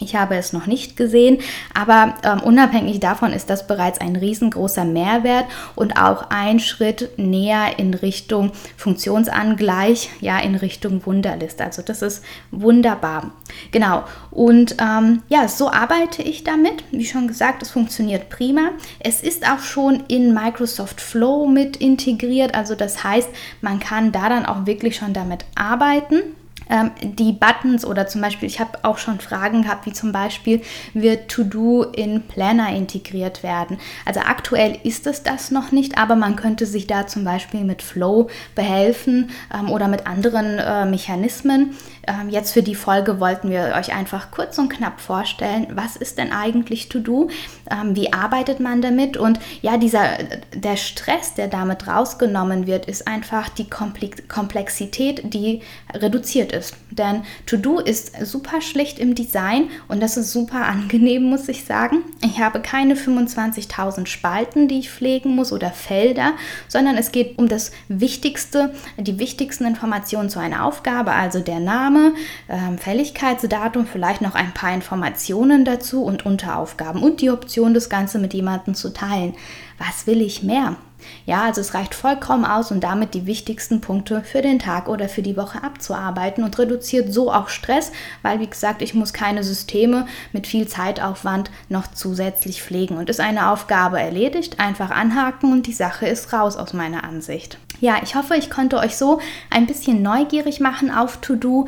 Ich 0.00 0.16
habe 0.16 0.36
es 0.36 0.52
noch 0.52 0.66
nicht 0.66 0.96
gesehen, 0.96 1.38
aber 1.74 2.14
ähm, 2.22 2.40
unabhängig 2.40 3.00
davon 3.00 3.32
ist 3.32 3.50
das 3.50 3.66
bereits 3.66 4.00
ein 4.00 4.16
riesengroßer 4.16 4.84
Mehrwert 4.84 5.46
und 5.74 5.96
auch 5.96 6.30
ein 6.30 6.60
Schritt 6.60 7.10
näher 7.18 7.78
in 7.78 7.94
Richtung 7.94 8.52
Funktionsangleich, 8.76 10.10
ja, 10.20 10.38
in 10.38 10.54
Richtung 10.54 11.04
Wunderlist. 11.04 11.60
Also 11.60 11.82
das 11.82 12.02
ist 12.02 12.24
wunderbar. 12.50 13.32
Genau. 13.70 14.04
Und 14.30 14.76
ähm, 14.80 15.22
ja, 15.28 15.48
so 15.48 15.70
arbeite 15.70 16.22
ich 16.22 16.44
damit. 16.44 16.84
Wie 16.90 17.06
schon 17.06 17.28
gesagt, 17.28 17.62
es 17.62 17.70
funktioniert 17.70 18.30
prima. 18.30 18.70
Es 19.00 19.22
ist 19.22 19.48
auch 19.48 19.60
schon 19.60 20.04
in 20.08 20.32
Microsoft 20.32 21.00
Flow 21.00 21.46
mit 21.46 21.76
integriert. 21.76 22.54
Also 22.54 22.74
das 22.74 23.04
heißt, 23.04 23.28
man 23.60 23.80
kann 23.80 24.12
da 24.12 24.28
dann 24.28 24.46
auch 24.46 24.66
wirklich 24.66 24.96
schon 24.96 25.12
damit 25.12 25.44
arbeiten 25.54 26.22
ähm, 26.70 26.92
die 27.02 27.32
Buttons 27.32 27.84
oder 27.84 28.06
zum 28.06 28.20
Beispiel, 28.20 28.48
ich 28.48 28.60
habe 28.60 28.78
auch 28.82 28.98
schon 28.98 29.20
Fragen 29.20 29.62
gehabt, 29.62 29.86
wie 29.86 29.92
zum 29.92 30.12
Beispiel, 30.12 30.62
wird 30.94 31.30
To-Do 31.30 31.84
in 31.84 32.22
Planner 32.22 32.74
integriert 32.74 33.42
werden? 33.42 33.78
Also 34.06 34.20
aktuell 34.20 34.78
ist 34.84 35.06
es 35.06 35.22
das 35.22 35.50
noch 35.50 35.72
nicht, 35.72 35.98
aber 35.98 36.16
man 36.16 36.36
könnte 36.36 36.66
sich 36.66 36.86
da 36.86 37.06
zum 37.06 37.24
Beispiel 37.24 37.64
mit 37.64 37.82
Flow 37.82 38.28
behelfen 38.54 39.30
ähm, 39.54 39.70
oder 39.70 39.88
mit 39.88 40.06
anderen 40.06 40.58
äh, 40.58 40.86
Mechanismen. 40.86 41.76
Ähm, 42.10 42.28
jetzt 42.28 42.52
für 42.52 42.62
die 42.62 42.74
Folge 42.74 43.20
wollten 43.20 43.50
wir 43.50 43.74
euch 43.78 43.94
einfach 43.94 44.30
kurz 44.30 44.58
und 44.58 44.68
knapp 44.68 45.00
vorstellen, 45.00 45.68
was 45.70 45.96
ist 45.96 46.18
denn 46.18 46.32
eigentlich 46.32 46.88
To-Do? 46.88 47.28
Ähm, 47.70 47.94
wie 47.94 48.12
arbeitet 48.12 48.60
man 48.60 48.82
damit? 48.82 49.16
Und 49.16 49.38
ja, 49.62 49.76
dieser, 49.76 50.18
der 50.54 50.76
Stress, 50.76 51.34
der 51.34 51.48
damit 51.48 51.86
rausgenommen 51.86 52.66
wird, 52.66 52.86
ist 52.86 53.06
einfach 53.06 53.48
die 53.48 53.68
Komplexität, 53.68 55.32
die 55.32 55.62
reduziert 55.94 56.52
ist. 56.52 56.74
Denn 56.90 57.22
To-Do 57.46 57.78
ist 57.78 58.26
super 58.26 58.60
schlicht 58.60 58.98
im 58.98 59.14
Design 59.14 59.70
und 59.88 60.00
das 60.00 60.16
ist 60.16 60.32
super 60.32 60.66
angenehm, 60.66 61.24
muss 61.24 61.48
ich 61.48 61.64
sagen. 61.64 61.98
Ich 62.24 62.40
habe 62.40 62.60
keine 62.60 62.94
25.000 62.94 64.06
Spalten, 64.06 64.68
die 64.68 64.80
ich 64.80 64.90
pflegen 64.90 65.34
muss 65.34 65.52
oder 65.52 65.70
Felder, 65.70 66.32
sondern 66.68 66.96
es 66.96 67.12
geht 67.12 67.38
um 67.38 67.48
das 67.48 67.70
Wichtigste, 67.88 68.74
die 68.96 69.18
wichtigsten 69.18 69.64
Informationen 69.64 70.28
zu 70.28 70.40
einer 70.40 70.64
Aufgabe, 70.64 71.12
also 71.12 71.40
der 71.40 71.60
Name, 71.60 71.99
ähm, 72.48 72.78
Fälligkeitsdatum, 72.78 73.86
vielleicht 73.86 74.20
noch 74.20 74.34
ein 74.34 74.52
paar 74.52 74.74
Informationen 74.74 75.64
dazu 75.64 76.04
und 76.04 76.26
Unteraufgaben 76.26 77.02
und 77.02 77.20
die 77.20 77.30
Option, 77.30 77.74
das 77.74 77.88
Ganze 77.88 78.18
mit 78.18 78.34
jemandem 78.34 78.74
zu 78.74 78.92
teilen. 78.92 79.34
Was 79.80 80.06
will 80.06 80.20
ich 80.20 80.42
mehr? 80.42 80.76
Ja, 81.24 81.44
also 81.44 81.62
es 81.62 81.72
reicht 81.72 81.94
vollkommen 81.94 82.44
aus, 82.44 82.70
um 82.70 82.80
damit 82.80 83.14
die 83.14 83.24
wichtigsten 83.24 83.80
Punkte 83.80 84.22
für 84.22 84.42
den 84.42 84.58
Tag 84.58 84.88
oder 84.88 85.08
für 85.08 85.22
die 85.22 85.38
Woche 85.38 85.64
abzuarbeiten 85.64 86.44
und 86.44 86.58
reduziert 86.58 87.14
so 87.14 87.32
auch 87.32 87.48
Stress, 87.48 87.90
weil 88.20 88.40
wie 88.40 88.46
gesagt, 88.46 88.82
ich 88.82 88.92
muss 88.92 89.14
keine 89.14 89.42
Systeme 89.42 90.06
mit 90.34 90.46
viel 90.46 90.68
Zeitaufwand 90.68 91.50
noch 91.70 91.86
zusätzlich 91.86 92.62
pflegen 92.62 92.98
und 92.98 93.08
ist 93.08 93.20
eine 93.20 93.50
Aufgabe 93.50 93.98
erledigt, 93.98 94.60
einfach 94.60 94.90
anhaken 94.90 95.50
und 95.50 95.66
die 95.66 95.72
Sache 95.72 96.06
ist 96.06 96.30
raus 96.34 96.58
aus 96.58 96.74
meiner 96.74 97.02
Ansicht. 97.02 97.56
Ja, 97.80 97.96
ich 98.02 98.14
hoffe, 98.14 98.36
ich 98.36 98.50
konnte 98.50 98.76
euch 98.76 98.96
so 98.98 99.20
ein 99.48 99.66
bisschen 99.66 100.02
neugierig 100.02 100.60
machen 100.60 100.90
auf 100.90 101.16
To-Do. 101.22 101.66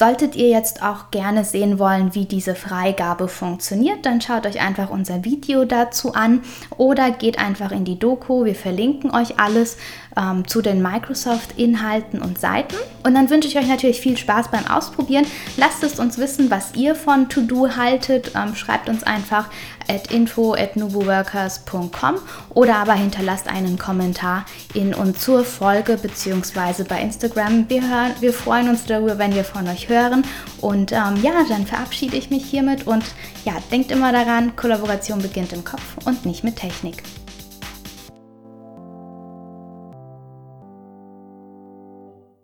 Solltet 0.00 0.34
ihr 0.34 0.48
jetzt 0.48 0.82
auch 0.82 1.10
gerne 1.10 1.44
sehen 1.44 1.78
wollen, 1.78 2.14
wie 2.14 2.24
diese 2.24 2.54
Freigabe 2.54 3.28
funktioniert, 3.28 4.06
dann 4.06 4.22
schaut 4.22 4.46
euch 4.46 4.58
einfach 4.58 4.88
unser 4.88 5.26
Video 5.26 5.66
dazu 5.66 6.14
an 6.14 6.40
oder 6.78 7.10
geht 7.10 7.38
einfach 7.38 7.70
in 7.70 7.84
die 7.84 7.98
Doku. 7.98 8.46
Wir 8.46 8.54
verlinken 8.54 9.10
euch 9.10 9.38
alles 9.38 9.76
ähm, 10.16 10.46
zu 10.46 10.62
den 10.62 10.82
Microsoft-Inhalten 10.82 12.20
und 12.20 12.38
Seiten. 12.38 12.76
Und 13.02 13.14
dann 13.14 13.30
wünsche 13.30 13.48
ich 13.48 13.56
euch 13.56 13.68
natürlich 13.68 14.00
viel 14.00 14.16
Spaß 14.16 14.50
beim 14.50 14.66
Ausprobieren. 14.66 15.26
Lasst 15.56 15.82
es 15.82 15.98
uns 15.98 16.18
wissen, 16.18 16.50
was 16.50 16.74
ihr 16.74 16.94
von 16.94 17.28
To-Do 17.28 17.76
haltet. 17.76 18.32
Ähm, 18.34 18.54
schreibt 18.54 18.88
uns 18.88 19.02
einfach 19.02 19.48
at 19.88 20.12
info 20.12 20.54
at 20.54 20.76
nuboworkers.com 20.76 22.16
oder 22.50 22.76
aber 22.76 22.94
hinterlasst 22.94 23.48
einen 23.48 23.78
Kommentar 23.78 24.44
in 24.74 24.94
und 24.94 25.18
zur 25.18 25.44
Folge 25.44 25.96
bzw. 25.96 26.84
bei 26.84 27.00
Instagram. 27.00 27.68
Wir, 27.68 27.82
hören, 27.82 28.12
wir 28.20 28.32
freuen 28.32 28.68
uns 28.68 28.84
darüber, 28.84 29.18
wenn 29.18 29.34
wir 29.34 29.44
von 29.44 29.66
euch 29.68 29.88
hören. 29.88 30.24
Und 30.60 30.92
ähm, 30.92 31.16
ja, 31.22 31.32
dann 31.48 31.66
verabschiede 31.66 32.16
ich 32.16 32.30
mich 32.30 32.44
hiermit 32.44 32.86
und 32.86 33.04
ja, 33.44 33.54
denkt 33.70 33.90
immer 33.90 34.12
daran, 34.12 34.54
Kollaboration 34.56 35.20
beginnt 35.20 35.52
im 35.52 35.64
Kopf 35.64 35.82
und 36.04 36.26
nicht 36.26 36.44
mit 36.44 36.56
Technik. 36.56 37.02